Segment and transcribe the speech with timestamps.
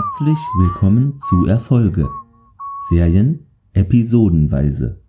[0.00, 2.08] Herzlich willkommen zu Erfolge.
[2.88, 5.00] Serien episodenweise.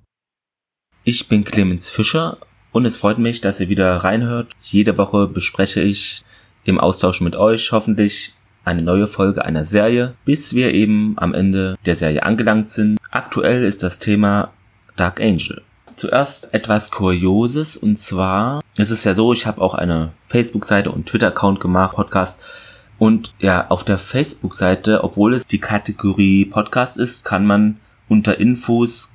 [1.04, 2.40] Ich bin Clemens Fischer
[2.72, 4.52] und es freut mich, dass ihr wieder reinhört.
[4.64, 6.24] Jede Woche bespreche ich
[6.64, 8.34] im Austausch mit euch hoffentlich
[8.66, 12.98] eine neue Folge einer Serie, bis wir eben am Ende der Serie angelangt sind.
[13.12, 14.54] Aktuell ist das Thema
[14.96, 15.62] Dark Angel.
[15.98, 21.06] Zuerst etwas Kurioses und zwar es ist ja so, ich habe auch eine Facebook-Seite und
[21.06, 22.42] Twitter-Account gemacht, Podcast.
[23.00, 29.14] Und ja, auf der Facebook-Seite, obwohl es die Kategorie Podcast ist, kann man unter Infos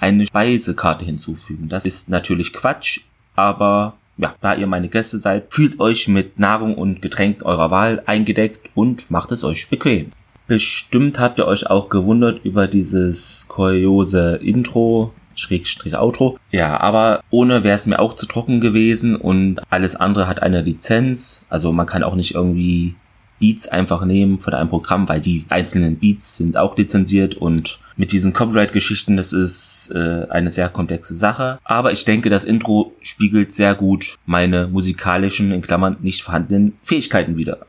[0.00, 1.68] eine Speisekarte hinzufügen.
[1.68, 3.00] Das ist natürlich Quatsch,
[3.34, 8.02] aber ja, da ihr meine Gäste seid, fühlt euch mit Nahrung und Getränk eurer Wahl
[8.06, 10.10] eingedeckt und macht es euch bequem.
[10.46, 16.38] Bestimmt habt ihr euch auch gewundert über dieses kuriose Intro, Schrägstrich Outro.
[16.50, 20.62] Ja, aber ohne wäre es mir auch zu trocken gewesen und alles andere hat eine
[20.62, 21.44] Lizenz.
[21.50, 22.94] Also man kann auch nicht irgendwie
[23.38, 28.12] Beats einfach nehmen von einem Programm, weil die einzelnen Beats sind auch lizenziert und mit
[28.12, 31.58] diesen Copyright-Geschichten, das ist äh, eine sehr komplexe Sache.
[31.64, 37.36] Aber ich denke, das Intro spiegelt sehr gut meine musikalischen, in Klammern nicht vorhandenen Fähigkeiten
[37.36, 37.66] wieder.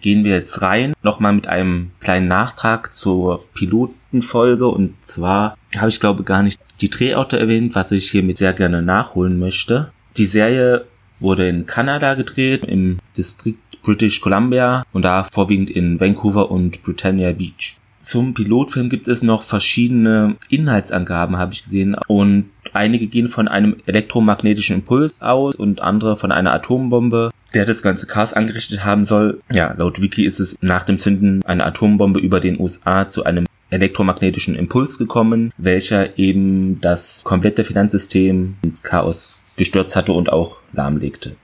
[0.00, 6.00] Gehen wir jetzt rein, nochmal mit einem kleinen Nachtrag zur Pilotenfolge und zwar habe ich
[6.00, 9.90] glaube gar nicht die Drehorte erwähnt, was ich hiermit sehr gerne nachholen möchte.
[10.16, 10.86] Die Serie
[11.18, 17.32] wurde in Kanada gedreht, im Distrikt British Columbia und da vorwiegend in Vancouver und Britannia
[17.32, 17.76] Beach.
[17.98, 21.94] Zum Pilotfilm gibt es noch verschiedene Inhaltsangaben, habe ich gesehen.
[22.08, 27.82] Und einige gehen von einem elektromagnetischen Impuls aus und andere von einer Atombombe, der das
[27.82, 29.40] ganze Chaos angerichtet haben soll.
[29.52, 33.46] Ja, laut Wiki ist es nach dem Zünden einer Atombombe über den USA zu einem
[33.70, 41.36] elektromagnetischen Impuls gekommen, welcher eben das komplette Finanzsystem ins Chaos gestürzt hatte und auch lahmlegte.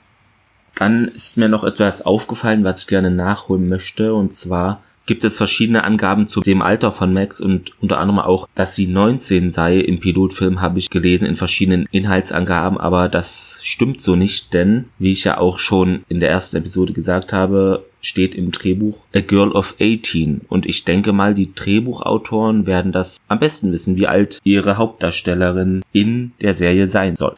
[0.78, 4.14] Dann ist mir noch etwas aufgefallen, was ich gerne nachholen möchte.
[4.14, 8.46] Und zwar gibt es verschiedene Angaben zu dem Alter von Max und unter anderem auch,
[8.54, 9.78] dass sie 19 sei.
[9.78, 15.10] Im Pilotfilm habe ich gelesen in verschiedenen Inhaltsangaben, aber das stimmt so nicht, denn wie
[15.10, 19.50] ich ja auch schon in der ersten Episode gesagt habe, steht im Drehbuch A Girl
[19.52, 24.38] of 18 und ich denke mal, die Drehbuchautoren werden das am besten wissen, wie alt
[24.44, 27.34] ihre Hauptdarstellerin in der Serie sein soll.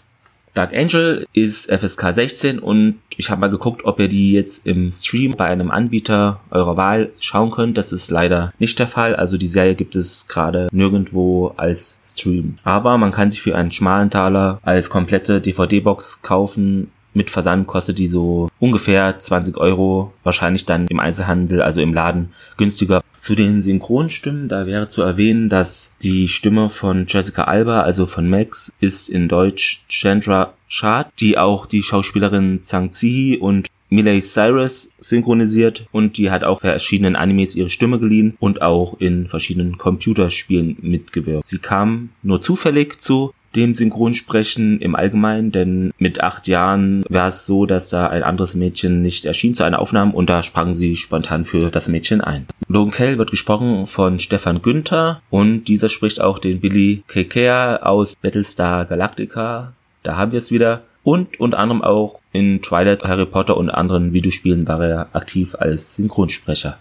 [0.54, 4.90] Dark Angel ist FSK 16 und ich habe mal geguckt, ob ihr die jetzt im
[4.90, 7.76] Stream bei einem Anbieter eurer Wahl schauen könnt.
[7.76, 9.14] Das ist leider nicht der Fall.
[9.14, 12.56] Also die Serie gibt es gerade nirgendwo als Stream.
[12.64, 17.98] Aber man kann sich für einen schmalen Taler als komplette DVD-Box kaufen mit Versand kostet
[17.98, 23.02] die so ungefähr 20 Euro, wahrscheinlich dann im Einzelhandel, also im Laden günstiger.
[23.18, 28.28] Zu den Synchronstimmen, da wäre zu erwähnen, dass die Stimme von Jessica Alba, also von
[28.28, 34.92] Max, ist in Deutsch Chandra Shah, die auch die Schauspielerin Zhang Zihi und Miley Cyrus
[35.00, 40.76] synchronisiert und die hat auch verschiedenen Animes ihre Stimme geliehen und auch in verschiedenen Computerspielen
[40.80, 41.44] mitgewirkt.
[41.44, 47.46] Sie kam nur zufällig zu dem Synchronsprechen im Allgemeinen, denn mit acht Jahren war es
[47.46, 50.96] so, dass da ein anderes Mädchen nicht erschien zu einer Aufnahme und da sprang sie
[50.96, 52.46] spontan für das Mädchen ein.
[52.68, 58.16] Logan Kell wird gesprochen von Stefan Günther und dieser spricht auch den Billy Kekea aus
[58.16, 59.72] Battlestar Galactica.
[60.02, 60.82] Da haben wir es wieder.
[61.02, 65.96] Und unter anderem auch in Twilight, Harry Potter und anderen Videospielen war er aktiv als
[65.96, 66.78] Synchronsprecher.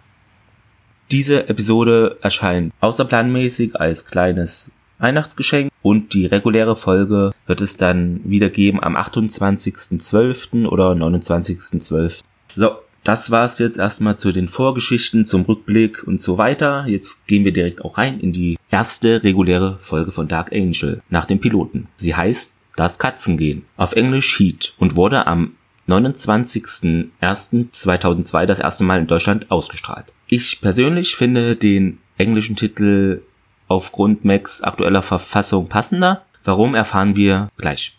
[1.09, 8.49] Diese Episode erscheint außerplanmäßig als kleines Weihnachtsgeschenk und die reguläre Folge wird es dann wieder
[8.49, 10.67] geben am 28.12.
[10.67, 12.21] oder 29.12.
[12.53, 12.71] So,
[13.03, 16.85] das war's jetzt erstmal zu den Vorgeschichten, zum Rückblick und so weiter.
[16.88, 21.25] Jetzt gehen wir direkt auch rein in die erste reguläre Folge von Dark Angel nach
[21.25, 21.88] dem Piloten.
[21.95, 25.53] Sie heißt Das Katzengehen, auf Englisch Heat und wurde am
[25.88, 30.13] 29.01.2002 das erste Mal in Deutschland ausgestrahlt.
[30.27, 33.23] Ich persönlich finde den englischen Titel
[33.69, 36.24] aufgrund Macs aktueller Verfassung passender.
[36.44, 37.97] Warum erfahren wir gleich.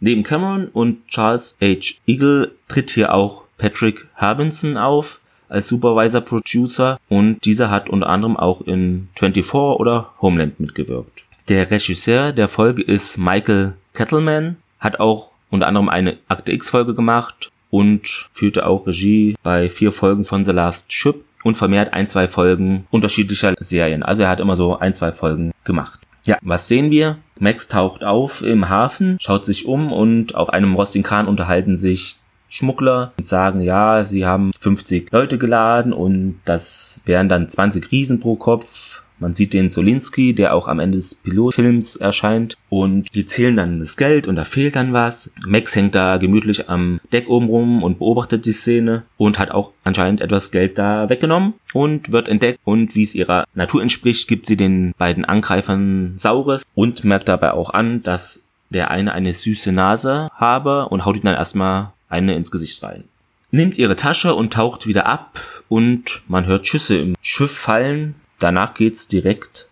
[0.00, 1.94] Neben Cameron und Charles H.
[2.06, 8.36] Eagle tritt hier auch Patrick Harbinson auf als Supervisor Producer und dieser hat unter anderem
[8.36, 11.24] auch in 24 oder Homeland mitgewirkt.
[11.48, 16.94] Der Regisseur der Folge ist Michael Kettleman, hat auch unter anderem eine Akte X Folge
[16.94, 22.08] gemacht und führte auch Regie bei vier Folgen von The Last Ship und vermehrt ein,
[22.08, 24.02] zwei Folgen unterschiedlicher Serien.
[24.02, 26.00] Also er hat immer so ein, zwei Folgen gemacht.
[26.24, 27.18] Ja, was sehen wir?
[27.38, 32.16] Max taucht auf im Hafen, schaut sich um und auf einem rostigen Kran unterhalten sich
[32.48, 38.18] Schmuggler und sagen, ja, sie haben 50 Leute geladen und das wären dann 20 Riesen
[38.18, 39.04] pro Kopf.
[39.18, 42.56] Man sieht den Solinski, der auch am Ende des Pilotfilms erscheint.
[42.68, 45.32] Und die zählen dann das Geld und da fehlt dann was.
[45.46, 49.72] Max hängt da gemütlich am Deck oben rum und beobachtet die Szene und hat auch
[49.84, 52.58] anscheinend etwas Geld da weggenommen und wird entdeckt.
[52.64, 57.52] Und wie es ihrer Natur entspricht, gibt sie den beiden Angreifern Saures und merkt dabei
[57.52, 62.34] auch an, dass der eine eine süße Nase habe und haut ihm dann erstmal eine
[62.34, 63.04] ins Gesicht rein
[63.50, 68.14] nimmt ihre Tasche und taucht wieder ab und man hört Schüsse im Schiff fallen.
[68.38, 69.68] Danach geht's direkt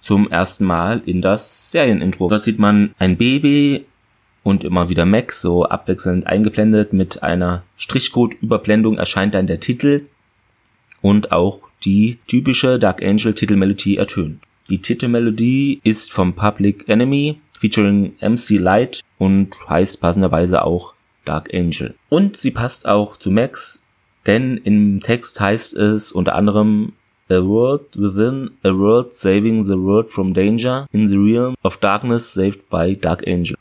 [0.00, 2.28] zum ersten Mal in das Serienintro.
[2.28, 3.86] Da sieht man ein Baby
[4.42, 10.06] und immer wieder Max so abwechselnd eingeblendet mit einer Strichcode-Überblendung erscheint dann der Titel
[11.00, 14.42] und auch die typische Dark Angel Titelmelodie ertönt.
[14.68, 20.94] Die Titelmelodie ist vom Public Enemy featuring MC Light und heißt passenderweise auch
[21.24, 21.94] Dark Angel.
[22.08, 23.84] Und sie passt auch zu Max,
[24.26, 26.92] denn im Text heißt es unter anderem
[27.32, 32.34] A world within a world saving the world from danger in the realm of darkness
[32.34, 33.56] saved by Dark Angel.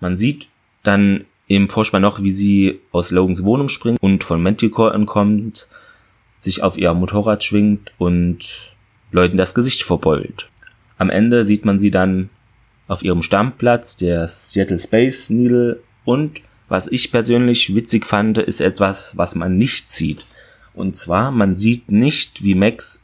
[0.00, 0.48] Man sieht
[0.82, 5.68] dann im Vorspann noch, wie sie aus Logans Wohnung springt und von Manticore entkommt,
[6.36, 8.74] sich auf ihr Motorrad schwingt und
[9.10, 10.50] Leuten das Gesicht verbeult.
[10.98, 12.28] Am Ende sieht man sie dann
[12.88, 19.16] auf ihrem Stammplatz, der Seattle Space Needle und was ich persönlich witzig fand, ist etwas,
[19.16, 20.26] was man nicht sieht.
[20.74, 23.03] Und zwar, man sieht nicht, wie Max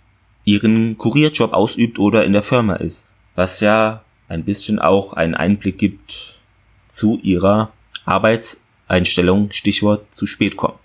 [0.51, 3.09] ihren Kurierjob ausübt oder in der Firma ist.
[3.35, 6.41] Was ja ein bisschen auch einen Einblick gibt
[6.89, 7.71] zu ihrer
[8.05, 10.79] Arbeitseinstellung, Stichwort zu spät kommen.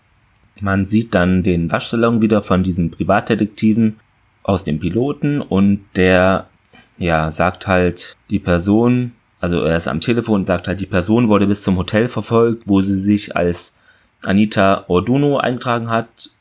[0.62, 4.00] Man sieht dann den Waschsalon wieder von diesem Privatdetektiven
[4.44, 6.48] aus dem Piloten und der
[6.98, 9.12] ja sagt halt die Person
[9.46, 12.64] also er ist am Telefon und sagt halt, die Person wurde bis zum Hotel verfolgt,
[12.66, 13.78] wo sie sich als
[14.24, 16.32] Anita Orduno eingetragen hat.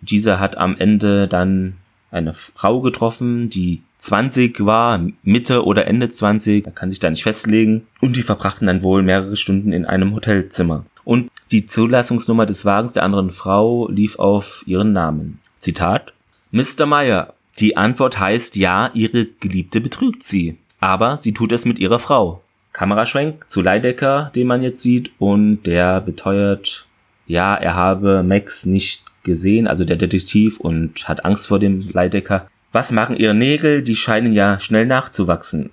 [0.00, 1.76] Dieser hat am Ende dann
[2.10, 7.22] eine Frau getroffen, die 20 war, Mitte oder Ende 20, er kann sich da nicht
[7.22, 7.86] festlegen.
[8.00, 10.84] Und die verbrachten dann wohl mehrere Stunden in einem Hotelzimmer.
[11.04, 15.40] Und die Zulassungsnummer des Wagens der anderen Frau lief auf ihren Namen.
[15.58, 16.12] Zitat.
[16.52, 16.86] Mr.
[16.86, 21.98] Meyer, die Antwort heißt ja, ihre Geliebte betrügt sie aber sie tut es mit ihrer
[21.98, 22.42] Frau.
[22.72, 26.86] Kameraschwenk zu Leidecker, den man jetzt sieht, und der beteuert,
[27.26, 32.48] ja, er habe Max nicht gesehen, also der Detektiv, und hat Angst vor dem Leidecker.
[32.72, 33.82] Was machen ihre Nägel?
[33.82, 35.70] Die scheinen ja schnell nachzuwachsen,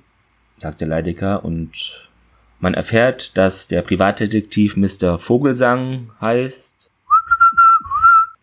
[0.57, 2.09] sagt der Leidecker, und
[2.59, 5.19] man erfährt, dass der Privatdetektiv Mr.
[5.19, 6.89] Vogelsang heißt.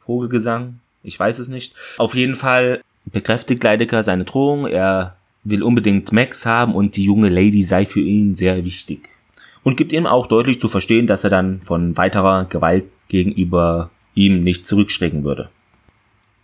[0.07, 0.81] Vogelgesang?
[1.03, 1.75] Ich weiß es nicht.
[1.99, 4.67] Auf jeden Fall bekräftigt Leidecker seine Drohung.
[4.67, 9.09] Er will unbedingt Max haben und die junge Lady sei für ihn sehr wichtig.
[9.63, 14.43] Und gibt ihm auch deutlich zu verstehen, dass er dann von weiterer Gewalt gegenüber ihm
[14.43, 15.49] nicht zurückschrecken würde.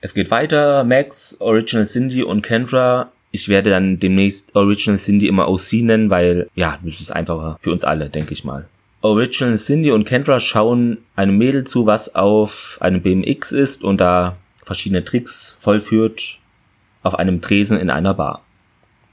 [0.00, 3.12] Es geht weiter, Max, Original Cindy und Kendra.
[3.32, 7.70] Ich werde dann demnächst Original Cindy immer OC nennen, weil, ja, das ist einfacher für
[7.70, 8.66] uns alle, denke ich mal.
[9.02, 14.36] Original Cindy und Kendra schauen einem Mädel zu, was auf einem BMX ist und da
[14.64, 16.38] verschiedene Tricks vollführt
[17.02, 18.42] auf einem Tresen in einer Bar.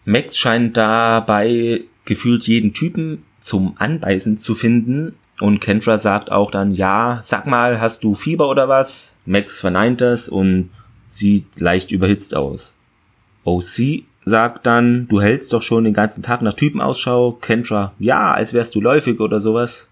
[0.06, 5.15] Max scheint dabei gefühlt jeden Typen zum Anbeißen zu finden.
[5.39, 9.16] Und Kendra sagt auch dann, ja, sag mal, hast du Fieber oder was?
[9.25, 10.72] Max verneint das und
[11.07, 12.78] sieht leicht überhitzt aus.
[13.44, 17.34] OC sagt dann, du hältst doch schon den ganzen Tag nach Typen Ausschau.
[17.34, 19.89] Kendra, ja, als wärst du läufig oder sowas.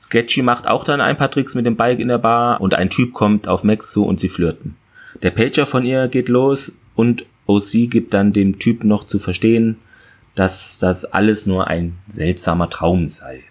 [0.00, 2.90] Sketchy macht auch dann ein paar Tricks mit dem Bike in der Bar und ein
[2.90, 4.76] Typ kommt auf Max zu und sie flirten.
[5.22, 9.76] Der Pager von ihr geht los und OC gibt dann dem Typ noch zu verstehen,
[10.34, 13.44] dass das alles nur ein seltsamer Traum sei.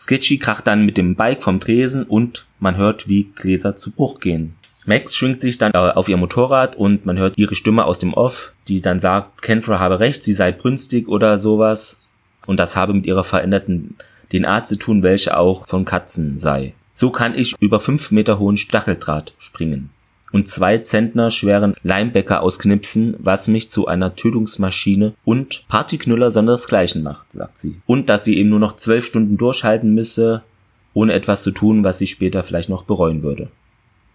[0.00, 4.18] Sketchy kracht dann mit dem Bike vom Tresen und man hört, wie Gläser zu Bruch
[4.18, 4.54] gehen.
[4.86, 8.54] Max schwingt sich dann auf ihr Motorrad und man hört ihre Stimme aus dem Off,
[8.66, 12.00] die dann sagt, Kendra habe recht, sie sei brünstig oder sowas.
[12.46, 13.96] Und das habe mit ihrer veränderten
[14.32, 16.72] DNA zu tun, welche auch von Katzen sei.
[16.94, 19.90] So kann ich über fünf Meter hohen Stacheldraht springen
[20.32, 27.32] und zwei Zentner schweren Leimbäcker ausknipsen, was mich zu einer Tötungsmaschine und Partyknüller sondersgleichen macht,
[27.32, 27.80] sagt sie.
[27.86, 30.42] Und dass sie eben nur noch zwölf Stunden durchhalten müsse,
[30.94, 33.48] ohne etwas zu tun, was sie später vielleicht noch bereuen würde.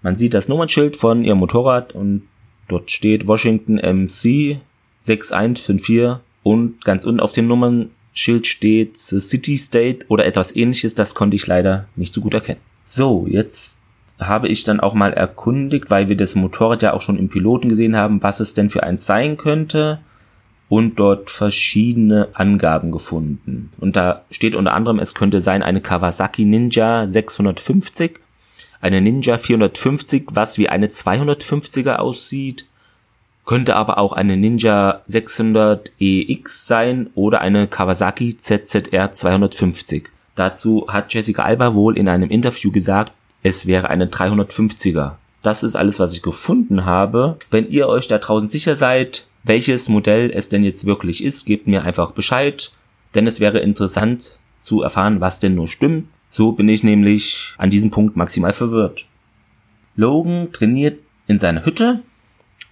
[0.01, 2.24] Man sieht das Nummernschild von ihrem Motorrad und
[2.67, 4.60] dort steht Washington MC
[5.00, 11.15] 6154 und ganz unten auf dem Nummernschild steht The City State oder etwas ähnliches, das
[11.15, 12.60] konnte ich leider nicht so gut erkennen.
[12.84, 13.81] So, jetzt
[14.19, 17.69] habe ich dann auch mal erkundigt, weil wir das Motorrad ja auch schon im Piloten
[17.69, 20.00] gesehen haben, was es denn für eins sein könnte
[20.69, 23.72] und dort verschiedene Angaben gefunden.
[23.79, 28.19] Und da steht unter anderem, es könnte sein eine Kawasaki Ninja 650,
[28.81, 32.67] eine Ninja 450, was wie eine 250er aussieht
[33.45, 40.10] könnte aber auch eine Ninja 600 EX sein oder eine Kawasaki ZZR 250.
[40.36, 43.13] Dazu hat Jessica Alba wohl in einem Interview gesagt,
[43.46, 45.18] es wäre eine 350er.
[45.44, 47.38] Das ist alles, was ich gefunden habe.
[47.52, 51.68] Wenn ihr euch da draußen sicher seid, welches Modell es denn jetzt wirklich ist, gebt
[51.68, 52.72] mir einfach Bescheid,
[53.14, 56.08] denn es wäre interessant zu erfahren, was denn nur stimmt.
[56.32, 59.06] So bin ich nämlich an diesem Punkt maximal verwirrt.
[59.96, 60.98] Logan trainiert
[61.28, 62.02] in seiner Hütte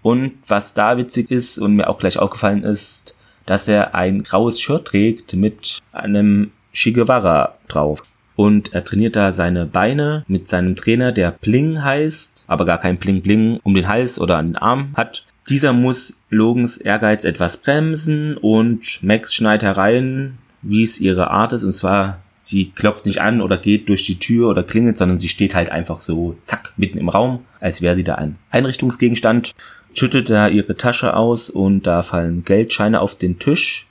[0.01, 3.15] und was da witzig ist und mir auch gleich aufgefallen ist,
[3.45, 8.01] dass er ein graues Shirt trägt mit einem Shigewara drauf.
[8.35, 12.97] Und er trainiert da seine Beine mit seinem Trainer, der Bling heißt, aber gar kein
[12.97, 15.25] Bling Bling um den Hals oder an den Arm hat.
[15.49, 21.63] Dieser muss Logans Ehrgeiz etwas bremsen und Max schneit herein, wie es ihre Art ist,
[21.63, 25.29] und zwar sie klopft nicht an oder geht durch die Tür oder klingelt, sondern sie
[25.29, 29.51] steht halt einfach so zack mitten im Raum, als wäre sie da ein Einrichtungsgegenstand,
[29.93, 33.87] schüttet da ihre Tasche aus und da fallen Geldscheine auf den Tisch.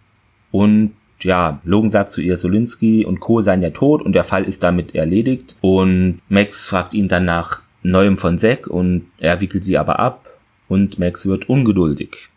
[0.50, 0.92] Und
[1.24, 3.40] ja, Logan sagt zu ihr, Solinski und Co.
[3.40, 5.56] seien ja tot und der Fall ist damit erledigt.
[5.60, 10.28] Und Max fragt ihn dann nach Neuem von Zack und er wickelt sie aber ab
[10.68, 12.28] und Max wird ungeduldig.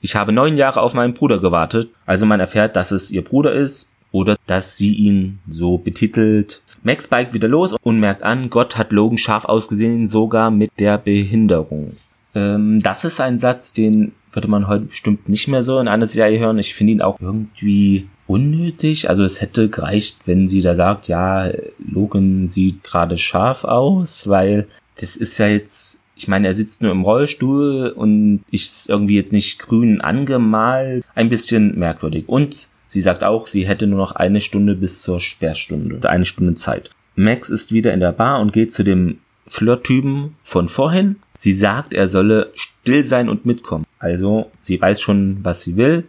[0.00, 3.52] Ich habe neun Jahre auf meinen Bruder gewartet, also man erfährt, dass es ihr Bruder
[3.52, 6.62] ist oder dass sie ihn so betitelt.
[6.82, 10.98] Max bike wieder los und merkt an, Gott hat Logan scharf ausgesehen, sogar mit der
[10.98, 11.96] Behinderung.
[12.34, 16.06] Ähm, das ist ein Satz, den würde man heute bestimmt nicht mehr so in einer
[16.06, 16.58] Serie hören.
[16.58, 19.08] Ich finde ihn auch irgendwie unnötig.
[19.08, 24.66] Also es hätte gereicht, wenn sie da sagt, ja, Logan sieht gerade scharf aus, weil
[25.00, 29.32] das ist ja jetzt, ich meine, er sitzt nur im Rollstuhl und ist irgendwie jetzt
[29.32, 31.04] nicht grün angemalt.
[31.14, 32.28] Ein bisschen merkwürdig.
[32.28, 36.08] Und sie sagt auch, sie hätte nur noch eine Stunde bis zur Sperrstunde.
[36.08, 36.90] Eine Stunde Zeit.
[37.16, 41.16] Max ist wieder in der Bar und geht zu dem Flirttypen von vorhin.
[41.36, 43.84] Sie sagt, er solle still sein und mitkommen.
[43.98, 46.04] Also, sie weiß schon, was sie will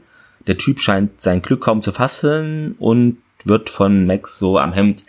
[0.48, 5.06] der Typ scheint sein Glück kaum zu fassen und wird von Max so am Hemd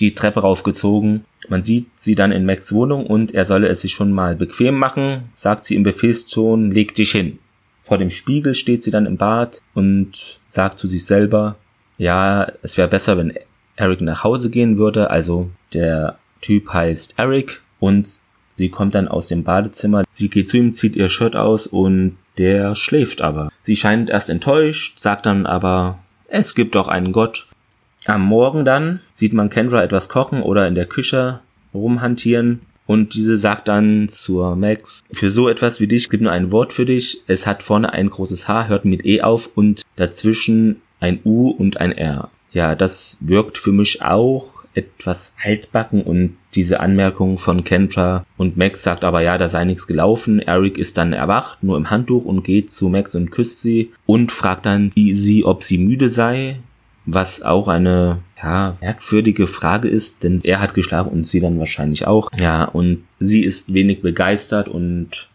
[0.00, 1.22] die Treppe raufgezogen.
[1.48, 4.74] Man sieht sie dann in Max Wohnung und er solle es sich schon mal bequem
[4.74, 7.38] machen, sagt sie im Befehlston, leg dich hin.
[7.82, 11.56] Vor dem Spiegel steht sie dann im Bad und sagt zu sich selber,
[11.98, 13.32] ja, es wäre besser, wenn
[13.76, 15.10] Eric nach Hause gehen würde.
[15.10, 18.20] Also der Typ heißt Eric und
[18.56, 20.02] sie kommt dann aus dem Badezimmer.
[20.10, 23.50] Sie geht zu ihm, zieht ihr Shirt aus und der schläft aber.
[23.62, 27.46] Sie scheint erst enttäuscht, sagt dann aber, es gibt doch einen Gott.
[28.06, 31.40] Am Morgen dann sieht man Kendra etwas kochen oder in der Küche
[31.74, 36.52] rumhantieren und diese sagt dann zur Max, für so etwas wie dich gibt nur ein
[36.52, 37.22] Wort für dich.
[37.26, 41.78] Es hat vorne ein großes H, hört mit E auf und dazwischen ein U und
[41.78, 42.30] ein R.
[42.52, 48.82] Ja, das wirkt für mich auch etwas altbacken und diese Anmerkung von Kendra und Max
[48.82, 50.38] sagt aber ja, da sei nichts gelaufen.
[50.38, 54.32] Eric ist dann erwacht, nur im Handtuch und geht zu Max und küsst sie und
[54.32, 56.58] fragt dann sie, ob sie müde sei,
[57.06, 62.06] was auch eine ja, merkwürdige Frage ist, denn er hat geschlafen und sie dann wahrscheinlich
[62.06, 62.30] auch.
[62.38, 65.28] Ja, und sie ist wenig begeistert und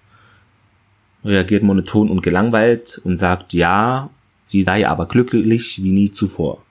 [1.23, 4.09] reagiert monoton und gelangweilt und sagt ja,
[4.45, 6.63] sie sei aber glücklich wie nie zuvor.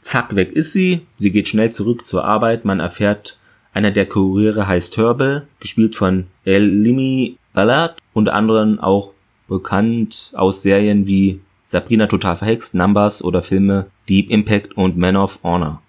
[0.00, 1.06] Zack, weg ist sie.
[1.16, 2.64] Sie geht schnell zurück zur Arbeit.
[2.64, 3.38] Man erfährt,
[3.72, 9.12] einer der Kuriere heißt Herbal, gespielt von Elimi Ballard, unter anderem auch
[9.48, 15.40] bekannt aus Serien wie Sabrina total verhext, Numbers oder Filme Deep Impact und Man of
[15.42, 15.82] Honor.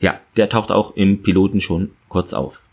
[0.00, 2.66] Ja, der taucht auch im Piloten schon kurz auf.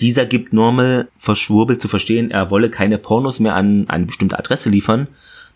[0.00, 4.70] Dieser gibt Normal verschwurbelt zu verstehen, er wolle keine Pornos mehr an eine bestimmte Adresse
[4.70, 5.08] liefern,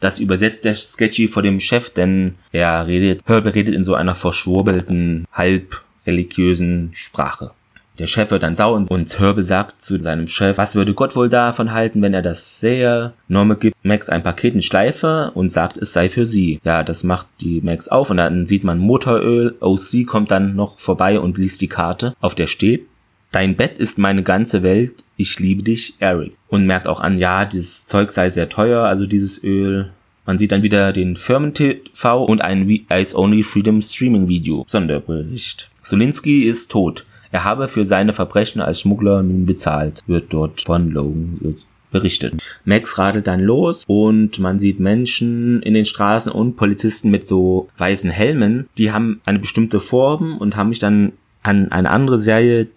[0.02, 4.14] das übersetzt der Sketchy vor dem Chef, denn er redet, Herbert redet in so einer
[4.14, 7.52] verschwurbelten, halb religiösen Sprache.
[7.98, 11.28] Der Chef wird dann sauer und Herbert sagt zu seinem Chef, was würde Gott wohl
[11.28, 13.12] davon halten, wenn er das sähe?
[13.28, 16.58] Norma gibt Max ein Paket in Schleife und sagt, es sei für sie.
[16.64, 19.56] Ja, das macht die Max auf und dann sieht man Motoröl.
[19.60, 22.88] OC kommt dann noch vorbei und liest die Karte, auf der steht,
[23.32, 26.36] Dein Bett ist meine ganze Welt, ich liebe dich, Eric.
[26.48, 29.90] Und merkt auch an, ja, dieses Zeug sei sehr teuer, also dieses Öl.
[30.26, 34.64] Man sieht dann wieder den Firmen-TV und ein Ice Only Freedom Streaming Video.
[34.68, 35.70] Sonderbericht.
[35.82, 37.06] Solinski ist tot.
[37.30, 41.56] Er habe für seine Verbrechen als Schmuggler nun bezahlt, wird dort von Logan
[41.90, 42.34] berichtet.
[42.64, 47.68] Max radelt dann los und man sieht Menschen in den Straßen und Polizisten mit so
[47.78, 48.68] weißen Helmen.
[48.78, 52.68] Die haben eine bestimmte Form und haben mich dann an eine andere Serie,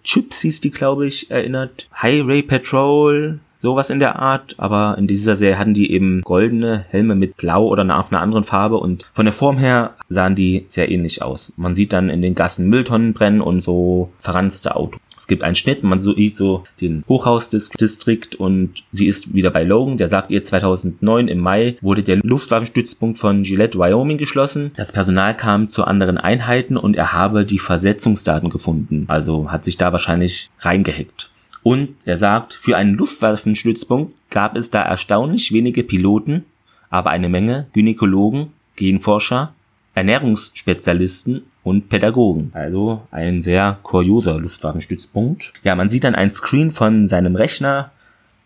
[0.42, 1.88] hieß die, glaube ich, erinnert.
[2.02, 7.14] Highway Patrol, sowas in der Art, aber in dieser Serie hatten die eben goldene Helme
[7.14, 10.90] mit blau oder nach einer anderen Farbe und von der Form her sahen die sehr
[10.90, 11.52] ähnlich aus.
[11.56, 15.00] Man sieht dann in den Gassen Mülltonnen brennen und so verranzte Autos.
[15.18, 19.96] Es gibt einen Schnitt, man sieht so den Hochhausdistrikt und sie ist wieder bei Logan,
[19.96, 24.72] der sagt ihr 2009 im Mai wurde der Luftwaffenstützpunkt von Gillette, Wyoming geschlossen.
[24.76, 29.06] Das Personal kam zu anderen Einheiten und er habe die Versetzungsdaten gefunden.
[29.08, 31.30] Also hat sich da wahrscheinlich reingehackt.
[31.66, 36.44] Und er sagt, für einen Luftwaffenstützpunkt gab es da erstaunlich wenige Piloten,
[36.90, 39.52] aber eine Menge Gynäkologen, Genforscher,
[39.92, 42.52] Ernährungsspezialisten und Pädagogen.
[42.54, 45.54] Also ein sehr kurioser Luftwaffenstützpunkt.
[45.64, 47.90] Ja, man sieht dann ein Screen von seinem Rechner.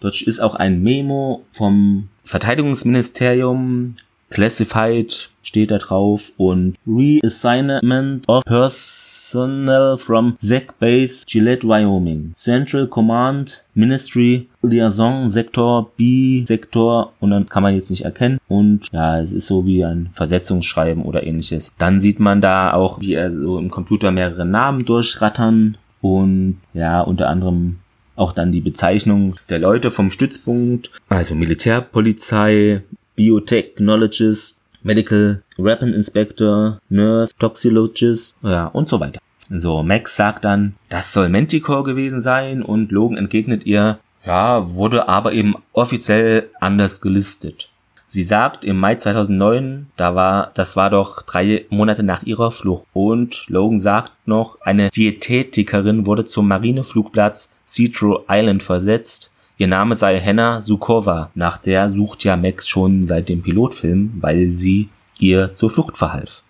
[0.01, 3.97] Dort ist auch ein Memo vom Verteidigungsministerium.
[4.31, 12.33] Classified steht da drauf und Reassignment of Pers personnel from Zach Base, Gillette, Wyoming.
[12.35, 18.39] Central Command, Ministry, Liaison, Sektor, B, Sektor und dann kann man jetzt nicht erkennen.
[18.49, 21.73] Und ja, es ist so wie ein Versetzungsschreiben oder ähnliches.
[21.79, 27.01] Dann sieht man da auch, wie er so im Computer mehrere Namen durchrattern und ja,
[27.01, 27.79] unter anderem
[28.17, 32.83] auch dann die Bezeichnung der Leute vom Stützpunkt, also Militärpolizei,
[33.15, 39.21] Biotechnologist, Medical Weapon Inspector, Nurse, Toxologist, ja, und so weiter.
[39.51, 45.09] So, Max sagt dann, das soll Manticore gewesen sein und Logan entgegnet ihr, ja, wurde
[45.09, 47.71] aber eben offiziell anders gelistet.
[48.13, 52.89] Sie sagt im Mai 2009, da war, das war doch drei Monate nach ihrer Flucht.
[52.93, 59.31] Und Logan sagt noch, eine Diätetikerin wurde zum Marineflugplatz Citro Island versetzt.
[59.61, 61.31] Ihr Name sei Henna Sukova.
[61.35, 64.89] Nach der sucht ja Max schon seit dem Pilotfilm, weil sie
[65.19, 66.43] ihr zur Flucht verhalf.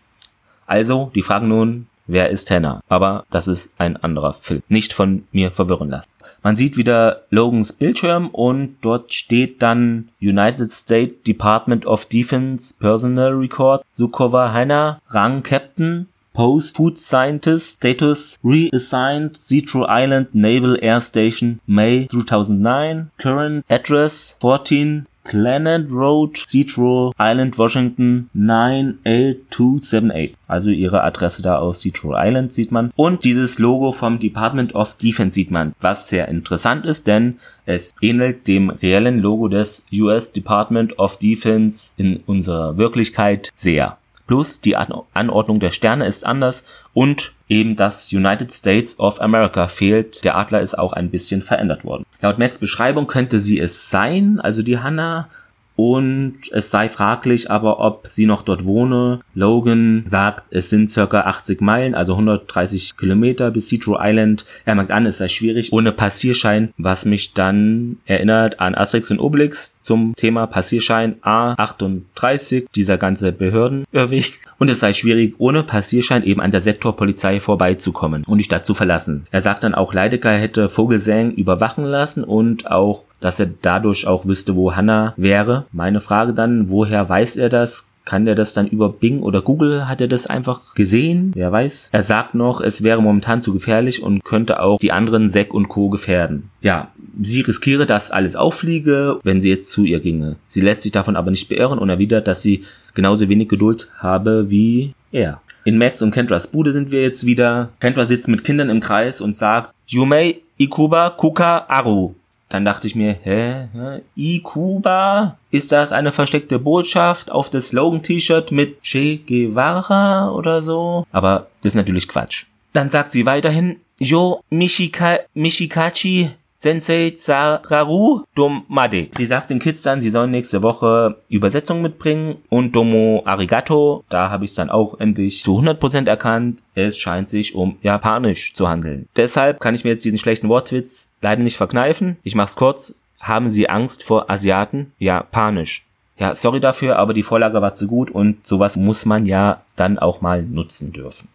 [0.64, 2.80] Also, die fragen nun, wer ist Henna?
[2.88, 4.62] Aber das ist ein anderer Film.
[4.68, 6.08] Nicht von mir verwirren lassen.
[6.44, 13.32] Man sieht wieder Logans Bildschirm und dort steht dann United States Department of Defense Personal
[13.32, 21.60] Record Sukova Henna, Rang Captain, Post Food Scientist Status Reassigned Citro Island Naval Air Station
[21.66, 30.34] May 2009 Current Address 14 Planet Road, Citro Island, Washington 98278.
[30.48, 32.90] Also ihre Adresse da aus Citro Island sieht man.
[32.96, 37.94] Und dieses Logo vom Department of Defense sieht man, was sehr interessant ist, denn es
[38.00, 43.99] ähnelt dem reellen Logo des US Department of Defense in unserer Wirklichkeit sehr.
[44.30, 46.64] Plus die Anordnung der Sterne ist anders
[46.94, 50.22] und eben das United States of America fehlt.
[50.22, 52.06] Der Adler ist auch ein bisschen verändert worden.
[52.20, 55.28] Laut Max Beschreibung könnte sie es sein, also die Hannah,
[55.76, 59.20] und es sei fraglich aber, ob sie noch dort wohne.
[59.34, 64.44] Logan sagt, es sind circa 80 Meilen, also 130 Kilometer bis Citro Island.
[64.66, 69.20] Er merkt an, es sei schwierig ohne Passierschein, was mich dann erinnert an Asterix und
[69.20, 74.40] Obelix zum Thema Passierschein A38, dieser ganze Behördenirrweg.
[74.58, 78.74] Und es sei schwierig, ohne Passierschein eben an der Sektorpolizei vorbeizukommen und die Stadt zu
[78.74, 79.24] verlassen.
[79.30, 84.26] Er sagt dann auch, Leidecker hätte Vogelsang überwachen lassen und auch dass er dadurch auch
[84.26, 85.66] wüsste, wo Hannah wäre.
[85.72, 87.86] Meine Frage dann, woher weiß er das?
[88.04, 89.86] Kann er das dann über Bing oder Google?
[89.86, 91.32] Hat er das einfach gesehen?
[91.34, 91.90] Wer weiß.
[91.92, 95.68] Er sagt noch, es wäre momentan zu gefährlich und könnte auch die anderen Sek und
[95.68, 95.90] Co.
[95.90, 96.50] gefährden.
[96.60, 96.88] Ja,
[97.22, 100.36] sie riskiere, dass alles auffliege, wenn sie jetzt zu ihr ginge.
[100.46, 104.50] Sie lässt sich davon aber nicht beirren und erwidert, dass sie genauso wenig Geduld habe
[104.50, 105.40] wie er.
[105.64, 107.68] In Max und Kendras Bude sind wir jetzt wieder.
[107.80, 112.14] Kendra sitzt mit Kindern im Kreis und sagt, Yume, Ikuba, Kuka, Aru.
[112.50, 114.00] Dann dachte ich mir, hä, hä?
[114.16, 115.38] I-Kuba?
[115.52, 121.06] Ist das eine versteckte Botschaft auf das Slogan-T-Shirt mit Che Guevara oder so?
[121.12, 122.46] Aber das ist natürlich Quatsch.
[122.72, 126.30] Dann sagt sie weiterhin, Yo Michika Michikachi
[126.62, 129.08] Sensei Sararu Domade.
[129.12, 134.04] Sie sagt den Kids dann, sie sollen nächste Woche Übersetzung mitbringen und Domo Arigato.
[134.10, 136.60] Da habe ich es dann auch endlich zu 100% erkannt.
[136.74, 139.08] Es scheint sich um Japanisch zu handeln.
[139.16, 142.18] Deshalb kann ich mir jetzt diesen schlechten Wortwitz leider nicht verkneifen.
[142.24, 142.94] Ich mach's kurz.
[143.20, 144.92] Haben Sie Angst vor Asiaten?
[144.98, 145.86] Japanisch.
[146.18, 149.98] Ja, sorry dafür, aber die Vorlage war zu gut und sowas muss man ja dann
[149.98, 151.26] auch mal nutzen dürfen.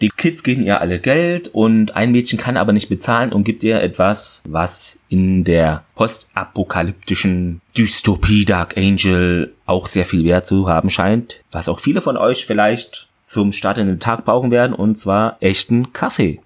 [0.00, 3.62] Die Kids geben ihr alle Geld und ein Mädchen kann aber nicht bezahlen und gibt
[3.62, 10.90] ihr etwas, was in der postapokalyptischen Dystopie Dark Angel auch sehr viel Wert zu haben
[10.90, 14.96] scheint, was auch viele von euch vielleicht zum Start in den Tag brauchen werden, und
[14.96, 16.40] zwar echten Kaffee.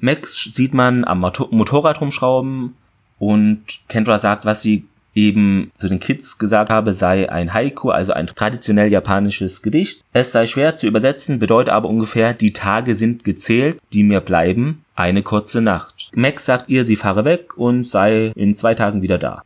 [0.00, 2.74] Max sieht man am Motorrad rumschrauben
[3.18, 8.12] und Kendra sagt, was sie eben zu den Kids gesagt habe, sei ein Haiku, also
[8.12, 10.04] ein traditionell japanisches Gedicht.
[10.12, 14.84] Es sei schwer zu übersetzen, bedeutet aber ungefähr, die Tage sind gezählt, die mir bleiben,
[14.94, 16.10] eine kurze Nacht.
[16.14, 19.42] Max sagt ihr, sie fahre weg und sei in zwei Tagen wieder da.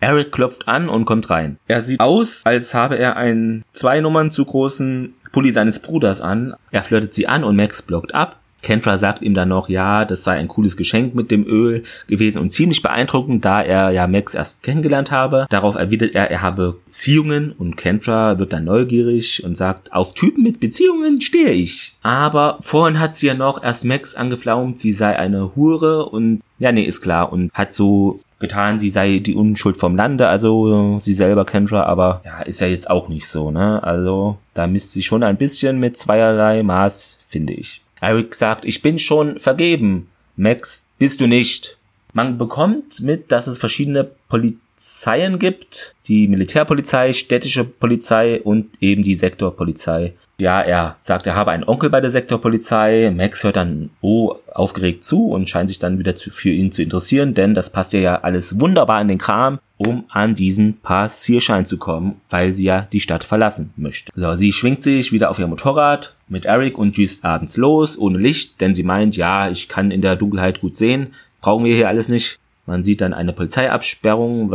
[0.00, 1.58] Eric klopft an und kommt rein.
[1.68, 6.54] Er sieht aus, als habe er einen zwei Nummern zu großen Pulli seines Bruders an.
[6.70, 8.39] Er flirtet sie an und Max blockt ab.
[8.62, 12.40] Kendra sagt ihm dann noch, ja, das sei ein cooles Geschenk mit dem Öl gewesen
[12.40, 15.46] und ziemlich beeindruckend, da er ja Max erst kennengelernt habe.
[15.50, 20.42] Darauf erwidert er, er habe Beziehungen und Kendra wird dann neugierig und sagt, auf Typen
[20.42, 21.96] mit Beziehungen stehe ich.
[22.02, 26.72] Aber vorhin hat sie ja noch erst Max angeflaumt, sie sei eine Hure und ja,
[26.72, 31.12] nee, ist klar und hat so getan, sie sei die Unschuld vom Lande, also sie
[31.12, 33.82] selber Kendra, aber ja, ist ja jetzt auch nicht so, ne?
[33.82, 37.82] Also da misst sie schon ein bisschen mit zweierlei Maß, finde ich.
[38.00, 40.08] Eric sagt, ich bin schon vergeben.
[40.36, 41.76] Max, bist du nicht.
[42.12, 45.94] Man bekommt mit, dass es verschiedene Polizeien gibt.
[46.06, 50.14] Die Militärpolizei, städtische Polizei und eben die Sektorpolizei.
[50.40, 53.12] Ja, er sagt, er habe einen Onkel bei der Sektorpolizei.
[53.14, 56.82] Max hört dann oh aufgeregt zu und scheint sich dann wieder zu, für ihn zu
[56.82, 61.78] interessieren, denn das passt ja alles wunderbar in den Kram, um an diesen Passierschein zu
[61.78, 64.12] kommen, weil sie ja die Stadt verlassen möchte.
[64.14, 68.18] So, sie schwingt sich wieder auf ihr Motorrad mit Eric und düst abends los, ohne
[68.18, 71.88] Licht, denn sie meint, ja, ich kann in der Dunkelheit gut sehen, brauchen wir hier
[71.88, 72.38] alles nicht.
[72.66, 74.52] Man sieht dann eine Polizeiabsperrung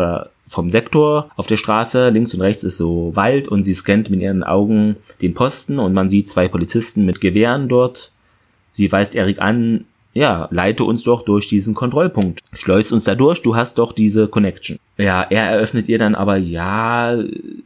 [0.47, 2.09] vom Sektor auf der Straße.
[2.09, 5.93] Links und rechts ist so Wald und sie scannt mit ihren Augen den Posten und
[5.93, 8.11] man sieht zwei Polizisten mit Gewehren dort.
[8.69, 9.85] Sie weist Erik an,
[10.15, 12.39] ja, leite uns doch durch diesen Kontrollpunkt.
[12.53, 14.79] Schleust uns da durch, du hast doch diese Connection.
[14.97, 17.17] Ja, er eröffnet ihr dann aber, ja,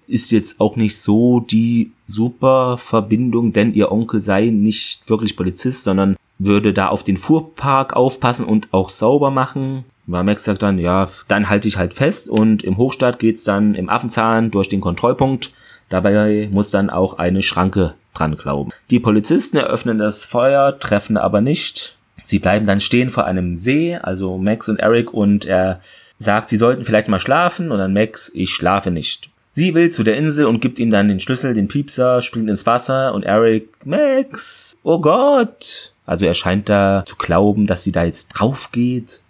[0.08, 5.84] ist jetzt auch nicht so die super Verbindung, denn ihr Onkel sei nicht wirklich Polizist,
[5.84, 9.86] sondern würde da auf den Fuhrpark aufpassen und auch sauber machen.
[10.08, 13.76] Weil Max sagt dann, ja, dann halte ich halt fest und im Hochstadt geht's dann
[13.76, 15.52] im Affenzahn durch den Kontrollpunkt.
[15.88, 18.72] Dabei muss dann auch eine Schranke dran glauben.
[18.90, 21.99] Die Polizisten eröffnen das Feuer, treffen aber nicht.
[22.30, 25.80] Sie bleiben dann stehen vor einem See, also Max und Eric, und er
[26.20, 29.32] sagt, sie sollten vielleicht mal schlafen, und dann Max, ich schlafe nicht.
[29.52, 32.68] Sie will zu der Insel und gibt ihm dann den Schlüssel, den Piepser, springt ins
[32.68, 35.92] Wasser und Eric, Max, oh Gott.
[36.06, 39.24] Also er scheint da zu glauben, dass sie da jetzt drauf geht.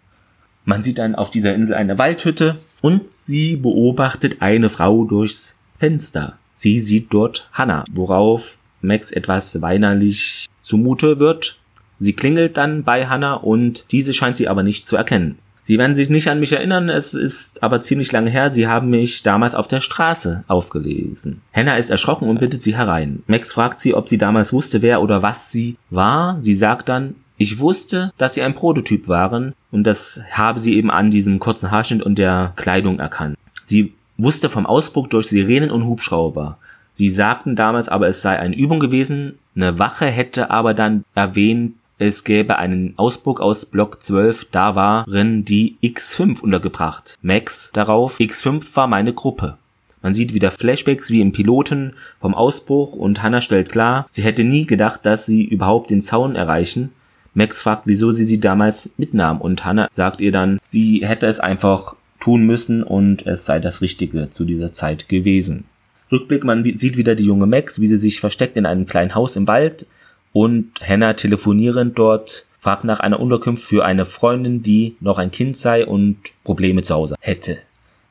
[0.66, 6.38] Man sieht dann auf dieser Insel eine Waldhütte und sie beobachtet eine Frau durchs Fenster.
[6.54, 11.60] Sie sieht dort Hannah, worauf Max etwas weinerlich zumute wird.
[12.00, 15.38] Sie klingelt dann bei Hannah und diese scheint sie aber nicht zu erkennen.
[15.62, 18.90] Sie werden sich nicht an mich erinnern, es ist aber ziemlich lange her, Sie haben
[18.90, 21.42] mich damals auf der Straße aufgelesen.
[21.54, 23.22] Hannah ist erschrocken und bittet sie herein.
[23.28, 26.38] Max fragt sie, ob sie damals wusste, wer oder was sie war.
[26.40, 30.90] Sie sagt dann, ich wusste, dass sie ein Prototyp waren und das habe sie eben
[30.90, 33.38] an diesem kurzen Haarschnitt und der Kleidung erkannt.
[33.66, 36.58] Sie wusste vom Ausbruch durch Sirenen und Hubschrauber.
[36.94, 39.38] Sie sagten damals aber, es sei eine Übung gewesen.
[39.56, 45.44] Eine Wache hätte aber dann erwähnt, es gäbe einen Ausbruch aus Block 12, da waren
[45.44, 47.18] die X5 untergebracht.
[47.22, 49.58] Max darauf, X5 war meine Gruppe.
[50.02, 54.46] Man sieht wieder Flashbacks wie im Piloten vom Ausbruch und Hannah stellt klar, sie hätte
[54.46, 56.94] nie gedacht, dass sie überhaupt den Zaun erreichen.
[57.34, 61.42] Max fragt, wieso sie sie damals mitnahm und Hannah sagt ihr dann, sie hätte es
[61.42, 65.66] einfach tun müssen und es sei das Richtige zu dieser Zeit gewesen.
[66.10, 69.36] Rückblick, man sieht wieder die junge Max, wie sie sich versteckt in einem kleinen Haus
[69.36, 69.86] im Wald
[70.34, 75.58] und Hannah telefonierend dort fragt nach einer Unterkunft für eine Freundin, die noch ein Kind
[75.58, 77.58] sei und Probleme zu Hause hätte.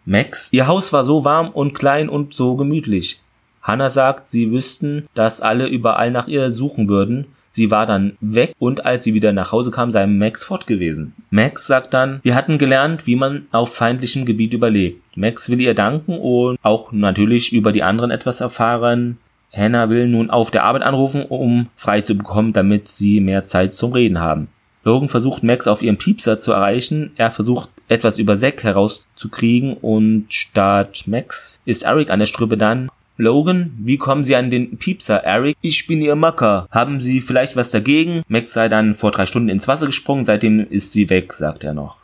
[0.05, 3.21] Max, ihr Haus war so warm und klein und so gemütlich.
[3.61, 7.27] Hannah sagt, sie wüssten, dass alle überall nach ihr suchen würden.
[7.51, 11.13] Sie war dann weg und als sie wieder nach Hause kam, sei Max fort gewesen.
[11.31, 15.03] Max sagt dann, wir hatten gelernt, wie man auf feindlichem Gebiet überlebt.
[15.17, 19.19] Max will ihr danken und auch natürlich über die anderen etwas erfahren.
[19.53, 23.75] Hannah will nun auf der Arbeit anrufen, um frei zu bekommen, damit sie mehr Zeit
[23.75, 24.49] zum Reden haben.
[24.85, 27.13] Logan versucht Max auf ihrem Piepser zu erreichen.
[27.17, 32.91] Er versucht etwas über Zack herauszukriegen und statt Max ist Eric an der Strüppe dann.
[33.21, 35.57] Logan, wie kommen Sie an den Piepser, Eric?
[35.61, 36.69] Ich bin Ihr Macker.
[36.71, 38.23] Haben Sie vielleicht was dagegen?
[38.29, 41.75] Max sei dann vor drei Stunden ins Wasser gesprungen, seitdem ist sie weg, sagt er
[41.75, 41.99] noch.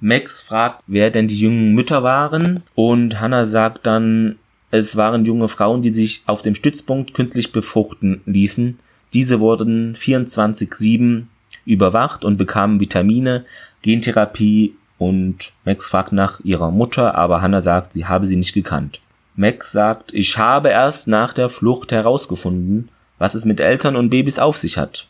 [0.00, 4.36] Max fragt, wer denn die jungen Mütter waren und Hannah sagt dann,
[4.74, 8.80] es waren junge Frauen, die sich auf dem Stützpunkt künstlich befruchten ließen.
[9.12, 11.26] Diese wurden 24-7
[11.64, 13.44] überwacht und bekamen Vitamine,
[13.82, 19.00] Gentherapie und Max fragt nach ihrer Mutter, aber Hannah sagt, sie habe sie nicht gekannt.
[19.36, 24.40] Max sagt, ich habe erst nach der Flucht herausgefunden, was es mit Eltern und Babys
[24.40, 25.06] auf sich hat.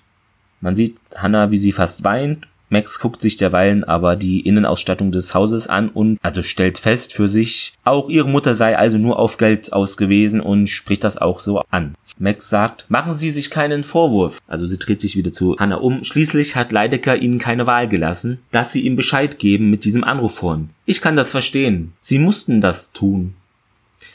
[0.61, 2.47] Man sieht Hannah, wie sie fast weint.
[2.75, 7.29] Max guckt sich derweilen aber die Innenausstattung des Hauses an und also stellt fest für
[7.29, 11.39] sich, auch ihre Mutter sei also nur auf Geld aus gewesen und spricht das auch
[11.39, 11.95] so an.
[12.19, 14.41] Max sagt, machen Sie sich keinen Vorwurf.
[14.49, 16.03] Also sie dreht sich wieder zu Hannah um.
[16.03, 20.35] Schließlich hat Leidecker ihnen keine Wahl gelassen, dass sie ihm Bescheid geben mit diesem Anruf
[20.35, 20.71] vorhin.
[20.85, 21.93] Ich kann das verstehen.
[22.01, 23.35] Sie mussten das tun.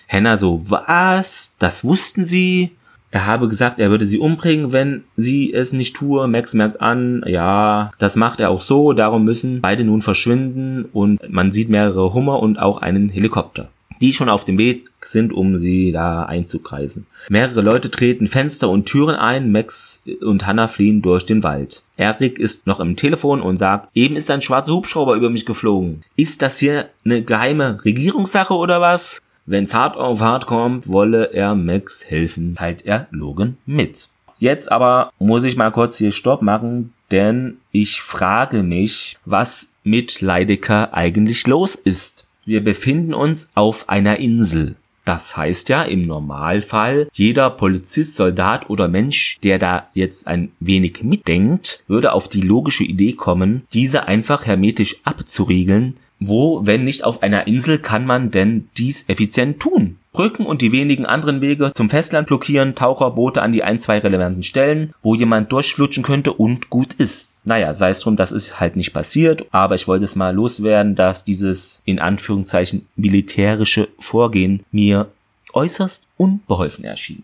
[0.10, 1.56] Hannah so, was?
[1.60, 2.72] Das wussten Sie?
[3.12, 6.28] Er habe gesagt, er würde sie umbringen, wenn sie es nicht tue.
[6.28, 11.20] Max merkt an, ja, das macht er auch so, darum müssen beide nun verschwinden und
[11.30, 13.70] man sieht mehrere Hummer und auch einen Helikopter
[14.02, 17.06] die schon auf dem Weg sind, um sie da einzukreisen.
[17.30, 21.84] Mehrere Leute treten Fenster und Türen ein, Max und Hannah fliehen durch den Wald.
[21.98, 26.02] Eric ist noch im Telefon und sagt, eben ist ein schwarzer Hubschrauber über mich geflogen.
[26.16, 29.22] Ist das hier eine geheime Regierungssache oder was?
[29.50, 34.10] Wenn's hart auf hart kommt, wolle er Max helfen, teilt er Logan mit.
[34.38, 40.22] Jetzt aber muss ich mal kurz hier Stopp machen, denn ich frage mich, was mit
[40.22, 42.28] Leidecker eigentlich los ist.
[42.46, 44.76] Wir befinden uns auf einer Insel.
[45.04, 51.02] Das heißt ja im Normalfall, jeder Polizist, Soldat oder Mensch, der da jetzt ein wenig
[51.02, 57.24] mitdenkt, würde auf die logische Idee kommen, diese einfach hermetisch abzuriegeln, wo, wenn nicht auf
[57.24, 59.98] einer Insel, kann man denn dies effizient tun?
[60.12, 64.44] Brücken und die wenigen anderen Wege zum Festland blockieren, Taucherboote an die ein, zwei relevanten
[64.44, 67.36] Stellen, wo jemand durchflutschen könnte und gut ist.
[67.46, 70.96] Naja, sei es drum, das ist halt nicht passiert, aber ich wollte es mal loswerden,
[70.96, 75.12] dass dieses in Anführungszeichen militärische Vorgehen mir
[75.54, 77.24] äußerst unbeholfen erschien.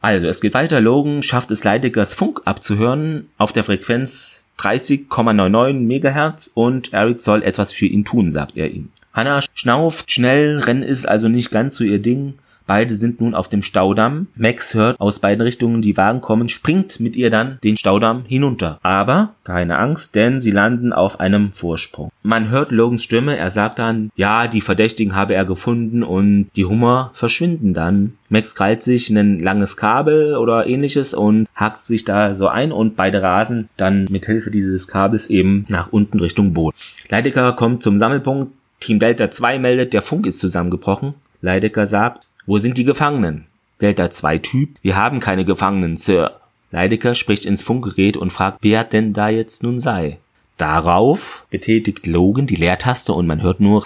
[0.00, 0.80] Also, es geht weiter.
[0.80, 7.72] Logan schafft es Leideckers Funk abzuhören auf der Frequenz 30,99 Megahertz und Eric soll etwas
[7.72, 8.90] für ihn tun, sagt er ihm.
[9.12, 12.34] Hannah schnauft schnell, Rennen ist also nicht ganz so ihr Ding.
[12.70, 14.28] Beide sind nun auf dem Staudamm.
[14.36, 18.78] Max hört aus beiden Richtungen die Wagen kommen, springt mit ihr dann den Staudamm hinunter.
[18.84, 22.12] Aber keine Angst, denn sie landen auf einem Vorsprung.
[22.22, 26.64] Man hört Logans Stimme, er sagt dann, ja, die Verdächtigen habe er gefunden und die
[26.64, 28.12] Hummer verschwinden dann.
[28.28, 32.94] Max krallt sich ein langes Kabel oder ähnliches und hackt sich da so ein und
[32.94, 36.76] beide rasen dann mit Hilfe dieses Kabels eben nach unten Richtung Boot.
[37.08, 38.52] Leidecker kommt zum Sammelpunkt.
[38.78, 41.14] Team Delta 2 meldet, der Funk ist zusammengebrochen.
[41.42, 43.46] Leidecker sagt, wo sind die Gefangenen?
[43.80, 46.40] Delta 2 Typ, wir haben keine Gefangenen, Sir.
[46.70, 50.18] Leidecker spricht ins Funkgerät und fragt, wer denn da jetzt nun sei.
[50.56, 53.84] Darauf betätigt Logan die Leertaste und man hört nur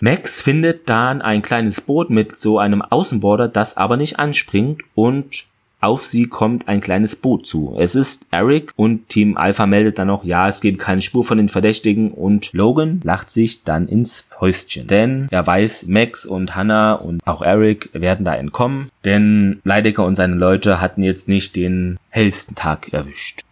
[0.00, 5.46] Max findet dann ein kleines Boot mit so einem Außenborder, das aber nicht anspringt und
[5.84, 7.76] auf sie kommt ein kleines Boot zu.
[7.78, 11.36] Es ist Eric und Team Alpha meldet dann noch, ja, es gibt keine Spur von
[11.36, 14.86] den Verdächtigen und Logan lacht sich dann ins Fäustchen.
[14.86, 20.14] Denn er weiß, Max und Hannah und auch Eric werden da entkommen, denn Leidecker und
[20.14, 23.42] seine Leute hatten jetzt nicht den hellsten Tag erwischt.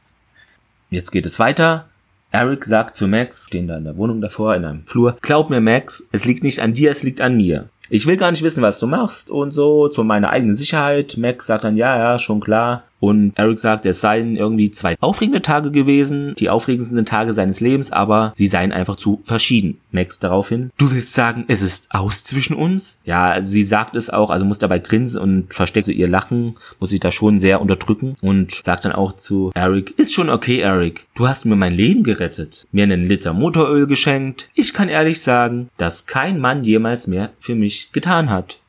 [0.89, 1.87] Jetzt geht es weiter.
[2.31, 5.61] Eric sagt zu Max, stehen da in der Wohnung davor, in einem Flur, glaub mir
[5.61, 7.69] Max, es liegt nicht an dir, es liegt an mir.
[7.95, 11.19] Ich will gar nicht wissen, was du machst und so, zu meiner eigenen Sicherheit.
[11.19, 12.85] Max sagt dann, ja, ja, schon klar.
[13.03, 17.91] Und Eric sagt, es seien irgendwie zwei aufregende Tage gewesen, die aufregendsten Tage seines Lebens,
[17.91, 19.79] aber sie seien einfach zu verschieden.
[19.91, 23.01] Max daraufhin, du willst sagen, es ist aus zwischen uns?
[23.05, 26.91] Ja, sie sagt es auch, also muss dabei grinsen und versteckt so ihr Lachen, muss
[26.91, 31.05] sich da schon sehr unterdrücken und sagt dann auch zu Eric, ist schon okay, Eric,
[31.17, 34.49] du hast mir mein Leben gerettet, mir einen Liter Motoröl geschenkt.
[34.55, 38.62] Ich kann ehrlich sagen, dass kein Mann jemals mehr für mich getan hat.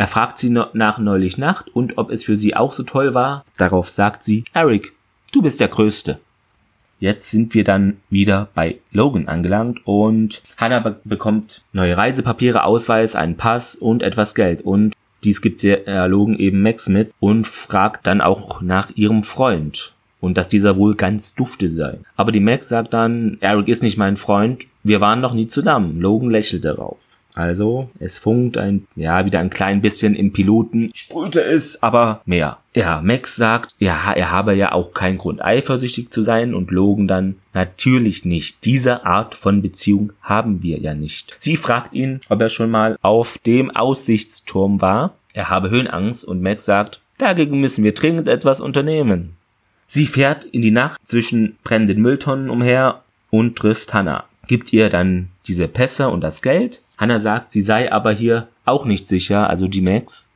[0.00, 3.44] Er fragt sie nach neulich Nacht und ob es für sie auch so toll war.
[3.58, 4.94] Darauf sagt sie, Eric,
[5.30, 6.18] du bist der Größte.
[7.00, 13.14] Jetzt sind wir dann wieder bei Logan angelangt und Hannah be bekommt neue Reisepapiere, Ausweis,
[13.14, 18.06] einen Pass und etwas Geld und dies gibt der Logan eben Max mit und fragt
[18.06, 21.98] dann auch nach ihrem Freund und dass dieser wohl ganz dufte sei.
[22.16, 26.00] Aber die Max sagt dann, Eric ist nicht mein Freund, wir waren noch nie zusammen.
[26.00, 27.19] Logan lächelt darauf.
[27.34, 32.58] Also, es funkt ein, ja, wieder ein klein bisschen im Piloten, sprühte es, aber mehr.
[32.74, 37.08] Ja, Max sagt, ja, er habe ja auch keinen Grund eifersüchtig zu sein und Logan
[37.08, 38.64] dann, natürlich nicht.
[38.64, 41.34] Diese Art von Beziehung haben wir ja nicht.
[41.38, 45.14] Sie fragt ihn, ob er schon mal auf dem Aussichtsturm war.
[45.32, 49.36] Er habe Höhenangst und Max sagt, dagegen müssen wir dringend etwas unternehmen.
[49.86, 54.24] Sie fährt in die Nacht zwischen brennenden Mülltonnen umher und trifft Hannah.
[54.46, 58.84] Gibt ihr dann diese Pässe und das Geld Hannah sagt, sie sei aber hier auch
[58.84, 60.28] nicht sicher, also die Max.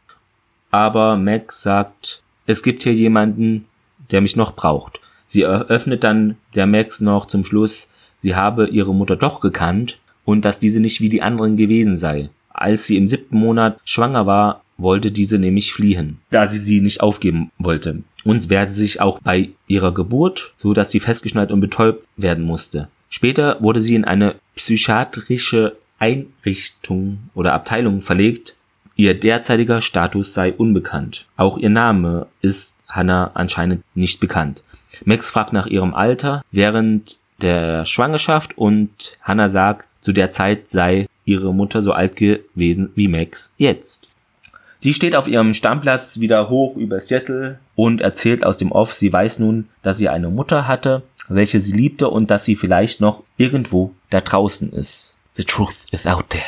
[0.71, 3.67] Aber Max sagt, es gibt hier jemanden,
[4.11, 4.99] der mich noch braucht.
[5.27, 10.47] Sie eröffnet dann der Max noch zum Schluss, sie habe ihre Mutter doch gekannt und
[10.47, 12.31] dass diese nicht wie die anderen gewesen sei.
[12.49, 17.03] Als sie im siebten Monat schwanger war, wollte diese nämlich fliehen, da sie sie nicht
[17.03, 22.07] aufgeben wollte und wehrte sich auch bei ihrer Geburt, so dass sie festgeschnallt und betäubt
[22.17, 22.89] werden musste.
[23.11, 28.57] Später wurde sie in eine psychiatrische Einrichtung oder Abteilung verlegt.
[28.97, 31.27] Ihr derzeitiger Status sei unbekannt.
[31.37, 34.63] Auch ihr Name ist Hannah anscheinend nicht bekannt.
[35.05, 41.07] Max fragt nach ihrem Alter während der Schwangerschaft und Hannah sagt, zu der Zeit sei
[41.25, 44.09] ihre Mutter so alt gewesen wie Max jetzt.
[44.79, 49.13] Sie steht auf ihrem Stammplatz wieder hoch über Seattle und erzählt aus dem Off, sie
[49.13, 53.23] weiß nun, dass sie eine Mutter hatte, welche sie liebte und dass sie vielleicht noch
[53.39, 55.17] irgendwo da draußen ist.
[55.37, 56.45] The truth is out there.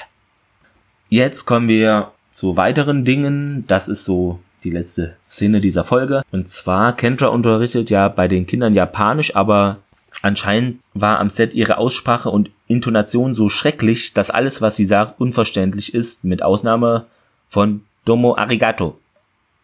[1.08, 3.64] Jetzt kommen wir zu weiteren Dingen.
[3.66, 6.22] Das ist so die letzte Szene dieser Folge.
[6.30, 9.78] Und zwar, Kendra unterrichtet ja bei den Kindern Japanisch, aber
[10.22, 15.20] anscheinend war am Set ihre Aussprache und Intonation so schrecklich, dass alles, was sie sagt,
[15.20, 17.06] unverständlich ist, mit Ausnahme
[17.48, 18.98] von Domo Arigato.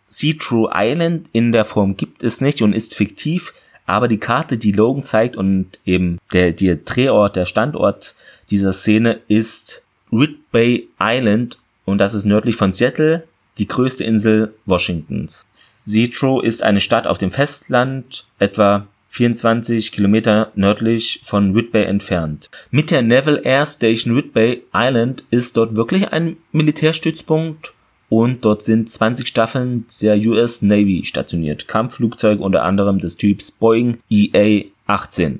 [0.08, 3.54] See-True Island in der Form gibt es nicht und ist fiktiv,
[3.86, 8.14] aber die Karte, die Logan zeigt und eben der, der Drehort, der Standort
[8.50, 13.24] dieser Szene ist Whidbey Island und das ist nördlich von Seattle,
[13.58, 15.44] die größte Insel Washingtons.
[15.52, 22.48] Citro ist eine Stadt auf dem Festland, etwa 24 Kilometer nördlich von Whidbey entfernt.
[22.70, 27.74] Mit der Naval Air Station Whidbey Island ist dort wirklich ein Militärstützpunkt
[28.12, 31.66] und dort sind 20 Staffeln der US Navy stationiert.
[31.66, 35.38] Kampfflugzeuge unter anderem des Typs Boeing EA-18.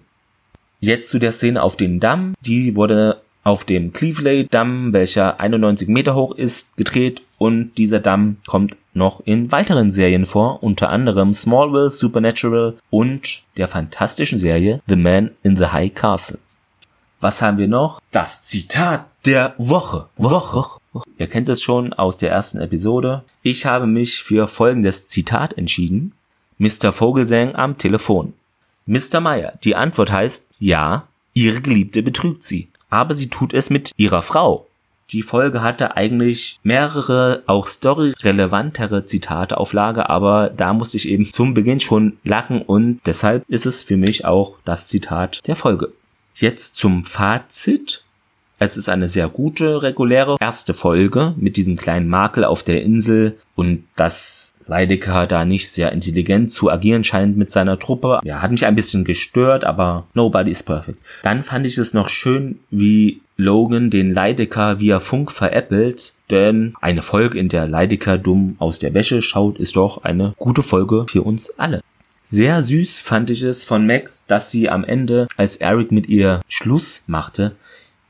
[0.80, 2.32] Jetzt zu der Szene auf dem Damm.
[2.40, 8.38] Die wurde auf dem Cleveland Damm, welcher 91 Meter hoch ist, gedreht und dieser Damm
[8.46, 14.96] kommt noch in weiteren Serien vor, unter anderem Smallville, Supernatural und der fantastischen Serie The
[14.96, 16.38] Man in the High Castle.
[17.20, 18.00] Was haben wir noch?
[18.12, 20.06] Das Zitat der Woche.
[20.16, 20.80] Woche.
[21.18, 23.24] Ihr kennt es schon aus der ersten Episode.
[23.42, 26.12] Ich habe mich für folgendes Zitat entschieden.
[26.58, 26.92] Mr.
[26.92, 28.34] Vogelsang am Telefon.
[28.86, 29.20] Mr.
[29.20, 32.68] Meyer, die Antwort heißt ja, ihre Geliebte betrügt sie.
[32.90, 34.66] Aber sie tut es mit ihrer Frau.
[35.10, 41.30] Die Folge hatte eigentlich mehrere, auch storyrelevantere Zitate auf Lager, aber da musste ich eben
[41.30, 45.92] zum Beginn schon lachen und deshalb ist es für mich auch das Zitat der Folge.
[46.34, 48.01] Jetzt zum Fazit.
[48.64, 53.36] Es ist eine sehr gute, reguläre erste Folge mit diesem kleinen Makel auf der Insel
[53.56, 58.20] und dass Leidecker da nicht sehr intelligent zu agieren scheint mit seiner Truppe.
[58.22, 61.00] Ja, hat mich ein bisschen gestört, aber nobody is perfect.
[61.24, 67.02] Dann fand ich es noch schön, wie Logan den Leidecker via Funk veräppelt, denn eine
[67.02, 71.22] Folge, in der Leidecker dumm aus der Wäsche schaut, ist doch eine gute Folge für
[71.22, 71.82] uns alle.
[72.22, 76.40] Sehr süß fand ich es von Max, dass sie am Ende, als Eric mit ihr
[76.46, 77.56] Schluss machte,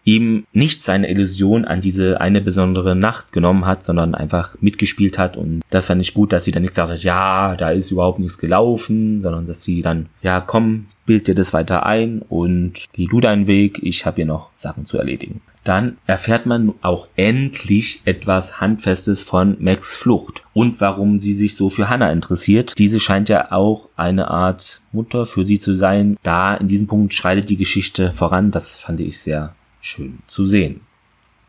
[0.04, 5.36] ihm nicht seine Illusion an diese eine besondere Nacht genommen hat, sondern einfach mitgespielt hat.
[5.36, 8.18] Und das fand ich gut, dass sie dann nicht gesagt hat, ja, da ist überhaupt
[8.18, 13.06] nichts gelaufen, sondern dass sie dann, ja, komm, bild dir das weiter ein und geh
[13.06, 15.40] du deinen Weg, ich habe hier noch Sachen zu erledigen.
[15.64, 21.68] Dann erfährt man auch endlich etwas Handfestes von Max Flucht und warum sie sich so
[21.68, 22.78] für Hannah interessiert.
[22.78, 26.16] Diese scheint ja auch eine Art Mutter für sie zu sein.
[26.22, 28.50] Da in diesem Punkt schreitet die Geschichte voran.
[28.50, 30.80] Das fand ich sehr schön zu sehen.